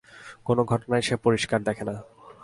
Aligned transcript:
কোনো 0.45 0.61
ঘটনাই 0.63 1.01
সে 1.01 1.15
পরিষ্কার 1.15 1.59
দেখে 1.63 1.83
না। 1.83 1.95